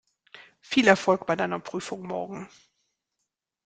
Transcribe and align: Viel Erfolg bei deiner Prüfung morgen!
Viel 0.61 0.87
Erfolg 0.87 1.27
bei 1.27 1.35
deiner 1.35 1.59
Prüfung 1.59 2.01
morgen! 2.07 2.49